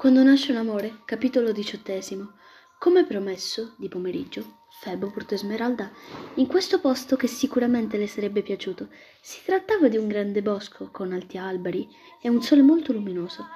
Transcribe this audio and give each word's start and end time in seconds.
Quando 0.00 0.22
nasce 0.22 0.50
un 0.52 0.56
amore, 0.56 1.02
capitolo 1.04 1.52
diciottesimo. 1.52 2.32
Come 2.78 3.04
promesso, 3.04 3.74
di 3.76 3.90
pomeriggio, 3.90 4.62
Febo 4.80 5.10
portò 5.10 5.34
Esmeralda 5.34 5.92
in 6.36 6.46
questo 6.46 6.80
posto 6.80 7.16
che 7.16 7.26
sicuramente 7.26 7.98
le 7.98 8.06
sarebbe 8.06 8.40
piaciuto. 8.40 8.88
Si 9.20 9.44
trattava 9.44 9.88
di 9.88 9.98
un 9.98 10.08
grande 10.08 10.40
bosco 10.40 10.88
con 10.90 11.12
alti 11.12 11.36
alberi 11.36 11.86
e 12.18 12.30
un 12.30 12.40
sole 12.40 12.62
molto 12.62 12.94
luminoso. 12.94 13.46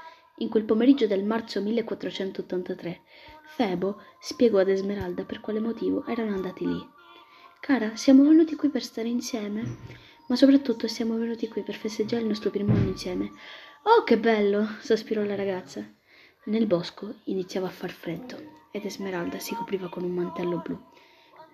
In 0.40 0.50
quel 0.50 0.64
pomeriggio 0.64 1.06
del 1.06 1.24
marzo 1.24 1.62
1483, 1.62 3.00
Febo 3.56 4.02
spiegò 4.20 4.58
ad 4.58 4.68
Esmeralda 4.68 5.24
per 5.24 5.40
quale 5.40 5.60
motivo 5.60 6.04
erano 6.04 6.34
andati 6.34 6.66
lì. 6.66 6.88
Cara, 7.58 7.96
siamo 7.96 8.22
venuti 8.22 8.54
qui 8.54 8.68
per 8.68 8.82
stare 8.82 9.08
insieme, 9.08 9.78
ma 10.28 10.36
soprattutto 10.36 10.88
siamo 10.88 11.16
venuti 11.16 11.48
qui 11.48 11.62
per 11.62 11.76
festeggiare 11.76 12.20
il 12.20 12.28
nostro 12.28 12.50
primo 12.50 12.74
anno 12.74 12.88
insieme. 12.88 13.32
Oh, 13.84 14.04
che 14.04 14.18
bello! 14.18 14.76
sospirò 14.80 15.24
la 15.24 15.36
ragazza. 15.36 15.90
Nel 16.46 16.66
bosco 16.66 17.20
iniziava 17.24 17.68
a 17.68 17.70
far 17.70 17.90
freddo 17.90 18.66
ed 18.70 18.84
Esmeralda 18.84 19.38
si 19.38 19.54
copriva 19.54 19.88
con 19.88 20.02
un 20.04 20.10
mantello 20.10 20.58
blu. 20.58 20.78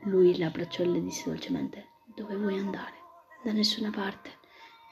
Lui 0.06 0.36
la 0.36 0.46
abbracciò 0.46 0.82
e 0.82 0.86
le 0.86 1.00
disse 1.00 1.30
dolcemente: 1.30 1.90
Dove 2.02 2.34
vuoi 2.34 2.58
andare? 2.58 2.94
Da 3.44 3.52
nessuna 3.52 3.90
parte. 3.90 4.38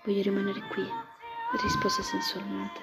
Voglio 0.04 0.22
rimanere 0.22 0.62
qui, 0.68 0.86
rispose 1.60 2.04
sensualmente. 2.04 2.80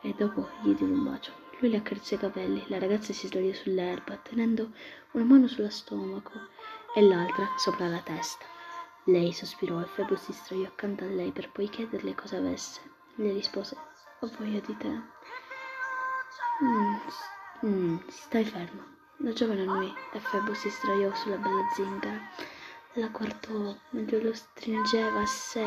E 0.00 0.14
dopo 0.16 0.48
gli 0.62 0.72
diede 0.72 0.90
un 0.90 1.04
bacio. 1.04 1.32
Lui 1.58 1.68
le 1.68 1.76
accarezzò 1.76 2.14
i 2.14 2.18
capelli. 2.18 2.64
La 2.68 2.78
ragazza 2.78 3.12
si 3.12 3.26
sdraiò 3.26 3.52
sull'erba, 3.52 4.16
tenendo 4.16 4.72
una 5.10 5.24
mano 5.24 5.48
sullo 5.48 5.68
stomaco 5.68 6.32
e 6.94 7.02
l'altra 7.02 7.46
sopra 7.58 7.88
la 7.88 8.00
testa. 8.00 8.46
Lei 9.04 9.34
sospirò 9.34 9.82
e 9.82 9.84
Febo 9.86 10.16
si 10.16 10.32
sdraiò 10.32 10.64
accanto 10.64 11.04
a 11.04 11.08
lei 11.08 11.30
per 11.30 11.50
poi 11.50 11.68
chiederle 11.68 12.14
cosa 12.14 12.38
avesse. 12.38 12.80
Le 13.16 13.32
rispose: 13.32 13.76
Ho 14.20 14.30
voglia 14.38 14.60
di 14.60 14.74
te. 14.78 15.17
Mm, 16.60 16.96
mm, 17.64 17.98
stai 18.08 18.44
fermo. 18.44 18.82
La 19.18 19.32
giovane 19.32 19.94
e 20.12 20.18
Febo 20.18 20.54
si 20.54 20.68
sdraiò 20.68 21.14
sulla 21.14 21.36
bella 21.36 21.64
zingara. 21.72 22.20
La 22.94 23.06
guardò 23.08 23.76
mentre 23.90 24.20
lo 24.20 24.32
stringeva 24.32 25.20
a 25.20 25.26
sé 25.26 25.64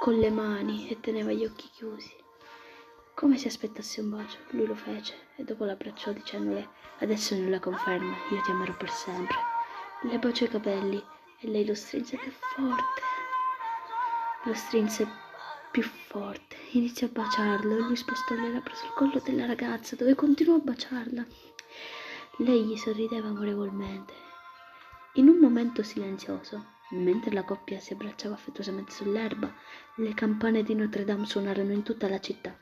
con 0.00 0.18
le 0.18 0.30
mani 0.30 0.90
e 0.90 1.00
teneva 1.00 1.32
gli 1.32 1.46
occhi 1.46 1.66
chiusi. 1.70 2.14
Come 3.14 3.38
se 3.38 3.48
aspettasse 3.48 4.02
un 4.02 4.10
bacio, 4.10 4.38
lui 4.50 4.66
lo 4.66 4.74
fece 4.74 5.28
e 5.36 5.44
dopo 5.44 5.64
l'abbracciò 5.64 6.12
dicendole 6.12 6.68
adesso 6.98 7.34
non 7.34 7.48
la 7.48 7.60
conferma, 7.60 8.14
io 8.30 8.40
ti 8.42 8.50
amerò 8.50 8.74
per 8.76 8.90
sempre. 8.90 9.38
Le 10.02 10.18
baciò 10.18 10.44
i 10.44 10.48
capelli 10.48 11.02
e 11.40 11.48
lei 11.48 11.64
lo 11.64 11.74
strinse 11.74 12.18
più 12.18 12.30
forte. 12.30 13.00
Lo 14.44 14.52
strinse 14.52 15.21
più 15.72 15.82
forte. 15.82 16.56
Iniziò 16.72 17.06
a 17.06 17.10
baciarlo 17.10 17.76
e 17.76 17.80
lui 17.80 17.96
spostò 17.96 18.34
le 18.34 18.52
labbra 18.52 18.74
sul 18.74 18.92
collo 18.94 19.20
della 19.24 19.46
ragazza, 19.46 19.96
dove 19.96 20.14
continuò 20.14 20.56
a 20.56 20.60
baciarla. 20.60 21.26
Lei 22.38 22.64
gli 22.64 22.76
sorrideva 22.76 23.28
amorevolmente. 23.28 24.12
In 25.14 25.28
un 25.28 25.38
momento 25.38 25.82
silenzioso, 25.82 26.64
mentre 26.90 27.32
la 27.32 27.42
coppia 27.42 27.80
si 27.80 27.94
abbracciava 27.94 28.34
affettuosamente 28.34 28.92
sull'erba, 28.92 29.52
le 29.96 30.14
campane 30.14 30.62
di 30.62 30.74
Notre 30.74 31.04
Dame 31.04 31.24
suonarono 31.24 31.72
in 31.72 31.82
tutta 31.82 32.08
la 32.08 32.20
città. 32.20 32.54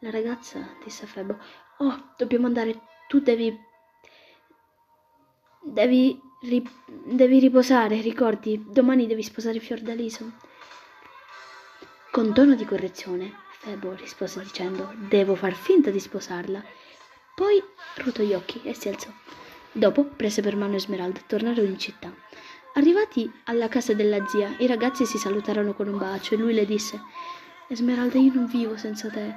La 0.00 0.10
ragazza 0.10 0.76
disse 0.82 1.04
a 1.04 1.08
Febo: 1.08 1.38
Oh, 1.78 2.12
dobbiamo 2.16 2.46
andare. 2.46 2.80
Tu 3.08 3.20
devi. 3.20 3.56
Devi. 5.62 6.20
Ri... 6.42 6.66
devi 7.04 7.38
riposare, 7.38 8.00
ricordi? 8.00 8.64
Domani 8.66 9.06
devi 9.06 9.22
sposare 9.22 9.60
Fiordaliso. 9.60 10.32
Con 12.10 12.34
tono 12.34 12.56
di 12.56 12.64
correzione, 12.64 13.32
Febo 13.60 13.94
rispose 13.94 14.40
dicendo: 14.40 14.92
Devo 14.96 15.36
far 15.36 15.54
finta 15.54 15.90
di 15.90 16.00
sposarla. 16.00 16.60
Poi 17.36 17.62
ruotò 17.98 18.24
gli 18.24 18.34
occhi 18.34 18.60
e 18.64 18.74
si 18.74 18.88
alzò. 18.88 19.10
Dopo 19.70 20.02
prese 20.04 20.42
per 20.42 20.56
mano 20.56 20.74
Esmeralda 20.74 21.20
e 21.20 21.26
tornarono 21.28 21.68
in 21.68 21.78
città. 21.78 22.12
Arrivati 22.74 23.30
alla 23.44 23.68
casa 23.68 23.94
della 23.94 24.26
zia, 24.26 24.56
i 24.58 24.66
ragazzi 24.66 25.06
si 25.06 25.18
salutarono 25.18 25.72
con 25.72 25.86
un 25.86 25.98
bacio 25.98 26.34
e 26.34 26.38
lui 26.38 26.52
le 26.52 26.66
disse: 26.66 27.00
Esmeralda, 27.68 28.18
io 28.18 28.32
non 28.34 28.46
vivo 28.46 28.76
senza 28.76 29.08
te. 29.08 29.32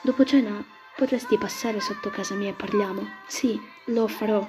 Dopo 0.00 0.24
cena 0.24 0.64
potresti 0.94 1.36
passare 1.36 1.80
sotto 1.80 2.08
casa 2.10 2.34
mia 2.34 2.50
e 2.50 2.54
parliamo? 2.54 3.04
Sì, 3.26 3.60
lo 3.86 4.06
farò, 4.06 4.48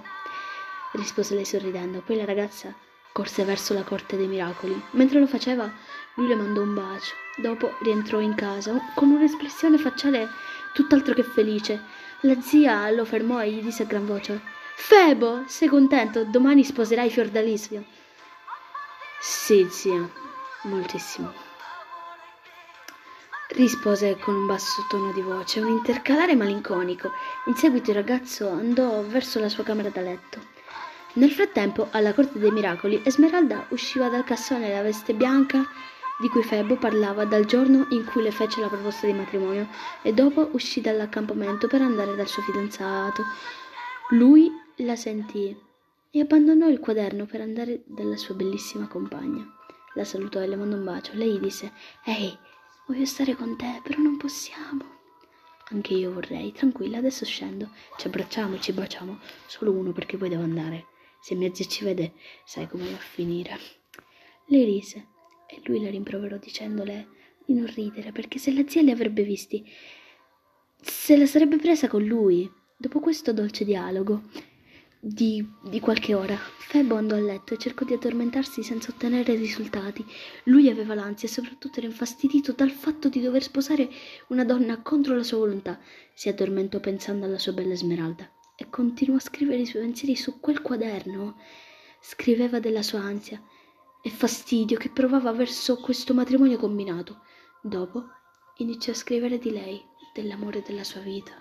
rispose 0.91 1.33
lei 1.33 1.45
sorridendo. 1.45 2.01
Poi 2.01 2.17
la 2.17 2.25
ragazza 2.25 2.72
corse 3.13 3.46
verso 3.46 3.74
la 3.74 3.84
corte 3.84 4.18
dei 4.18 4.28
miracoli. 4.28 4.79
Mentre 4.91 5.19
lo 5.19 5.28
faceva, 5.28 5.72
lui 6.16 6.28
le 6.28 6.35
mandò 6.35 6.62
un 6.62 6.74
bacio. 6.74 7.13
Dopo 7.38 7.75
rientrò 7.81 8.19
in 8.19 8.35
casa 8.35 8.75
con 8.94 9.12
un'espressione 9.12 9.78
facciale 9.78 10.28
tutt'altro 10.74 11.13
che 11.13 11.24
felice. 11.24 11.81
La 12.22 12.41
zia 12.41 12.90
lo 12.90 13.06
fermò 13.06 13.41
e 13.41 13.51
gli 13.51 13.62
disse 13.62 13.84
a 13.84 13.85
gran 13.85 14.06
voce: 14.06 14.41
Febo, 14.75 15.44
sei 15.47 15.69
contento? 15.69 16.25
Domani 16.25 16.63
sposerai 16.63 17.09
Fiordalisio. 17.09 17.85
Sì, 19.22 19.66
zia, 19.69 20.09
moltissimo. 20.63 21.31
Rispose 23.50 24.18
con 24.18 24.34
un 24.34 24.47
basso 24.47 24.85
tono 24.90 25.12
di 25.12 25.22
voce, 25.22 25.59
un 25.59 25.69
intercalare 25.69 26.35
malinconico. 26.35 27.12
In 27.45 27.56
seguito 27.56 27.91
il 27.91 27.97
ragazzo 27.97 28.50
andò 28.50 29.03
verso 29.03 29.40
la 29.40 29.50
sua 29.50 29.63
camera 29.63 29.90
da 29.90 30.01
letto. 30.01 30.40
Nel 31.16 31.29
frattempo, 31.29 31.90
alla 31.91 32.12
corte 32.12 32.40
dei 32.40 32.50
miracoli, 32.50 33.00
Esmeralda 33.06 33.68
usciva 33.69 34.09
dal 34.09 34.24
cassone 34.24 34.74
la 34.74 34.81
veste 34.81 35.13
bianca 35.13 35.63
di 36.19 36.28
cui 36.28 36.41
Febo 36.41 36.75
parlava 36.75 37.24
dal 37.25 37.46
giorno 37.46 37.85
in 37.91 38.03
cui 38.06 38.24
le 38.24 38.31
fece 38.31 38.62
la 38.62 38.68
proposta 38.68 39.06
di 39.06 39.13
matrimonio 39.13 39.68
e 40.01 40.12
dopo 40.12 40.50
uscì 40.53 40.81
dall'accampamento 40.81 41.68
per 41.68 41.84
andare 41.84 42.16
dal 42.16 42.28
suo 42.28 42.41
fidanzato. 42.41 43.24
Lui 44.09 44.51
la 44.78 44.96
sentì 44.96 45.56
e 46.09 46.19
abbandonò 46.19 46.68
il 46.68 46.79
quaderno 46.79 47.25
per 47.28 47.41
andare 47.41 47.84
dalla 47.85 48.18
sua 48.18 48.34
bellissima 48.34 48.88
compagna. 48.88 49.45
La 49.94 50.06
salutò 50.06 50.40
e 50.40 50.47
le 50.47 50.56
mandò 50.56 50.78
un 50.78 50.84
bacio. 50.84 51.12
Lei 51.13 51.40
disse: 51.40 51.74
Ehi, 52.06 52.35
voglio 52.88 53.06
stare 53.06 53.35
con 53.35 53.56
te, 53.56 53.81
però 53.84 54.01
non 54.01 54.18
possiamo. 54.18 55.01
Anche 55.69 55.94
io 55.94 56.12
vorrei, 56.12 56.51
tranquilla, 56.51 56.97
adesso 56.97 57.24
scendo. 57.24 57.69
Ci 57.97 58.07
abbracciamo, 58.07 58.59
ci 58.59 58.74
baciamo. 58.74 59.19
Solo 59.45 59.72
uno 59.72 59.91
perché 59.91 60.18
poi 60.18 60.30
devo 60.30 60.41
andare. 60.41 60.88
Se 61.23 61.35
mia 61.35 61.53
zia 61.53 61.63
ci 61.63 61.85
vede, 61.85 62.16
sai 62.44 62.67
come 62.67 62.84
va 62.84 62.97
a 62.97 63.00
finire. 63.00 63.57
Lei 64.47 64.66
rise 64.66 65.07
e 65.47 65.61
lui 65.63 65.81
la 65.81 65.89
rimproverò 65.89 66.35
dicendole 66.35 67.07
di 67.45 67.53
non 67.53 67.66
ridere 67.66 68.11
perché 68.11 68.39
se 68.39 68.51
la 68.51 68.67
zia 68.67 68.81
li 68.81 68.91
avrebbe 68.91 69.23
visti, 69.23 69.66
se 70.81 71.16
la 71.16 71.25
sarebbe 71.25 71.56
presa 71.56 71.88
con 71.88 72.03
lui. 72.03 72.51
Dopo 72.75 73.00
questo 73.00 73.31
dolce 73.31 73.63
dialogo 73.63 74.23
di, 75.00 75.50
di 75.63 75.79
qualche 75.79 76.13
ora, 76.13 76.35
Febo 76.35 76.95
andò 76.95 77.16
a 77.16 77.22
letto 77.22 77.53
e 77.53 77.57
cercò 77.57 77.85
di 77.85 77.94
addormentarsi 77.94 78.62
senza 78.62 78.91
ottenere 78.91 79.33
risultati. 79.35 80.06
Lui 80.44 80.69
aveva 80.69 80.94
l'ansia 80.94 81.29
e 81.29 81.31
soprattutto 81.31 81.78
era 81.78 81.88
infastidito 81.88 82.51
dal 82.51 82.72
fatto 82.72 83.07
di 83.07 83.22
dover 83.22 83.44
sposare 83.44 83.89
una 84.28 84.44
donna 84.44 84.81
contro 84.81 85.16
la 85.16 85.23
sua 85.23 85.38
volontà. 85.38 85.79
Si 86.13 86.28
addormentò 86.28 86.81
pensando 86.81 87.23
alla 87.23 87.39
sua 87.39 87.53
bella 87.53 87.72
Esmeralda 87.72 88.29
e 88.55 88.69
continuò 88.69 89.17
a 89.17 89.21
scrivere 89.21 89.61
i 89.61 89.65
suoi 89.65 89.83
pensieri 89.83 90.15
su 90.15 90.39
quel 90.39 90.61
quaderno. 90.61 91.37
Scriveva 91.99 92.59
della 92.59 92.81
sua 92.81 92.99
ansia 92.99 93.41
e 94.01 94.09
fastidio 94.09 94.77
che 94.77 94.89
provava 94.89 95.31
verso 95.31 95.77
questo 95.77 96.13
matrimonio 96.13 96.57
combinato. 96.57 97.21
Dopo 97.61 98.03
iniziò 98.57 98.91
a 98.91 98.95
scrivere 98.95 99.38
di 99.39 99.51
lei, 99.51 99.81
dell'amore 100.13 100.61
della 100.61 100.83
sua 100.83 101.01
vita. 101.01 101.33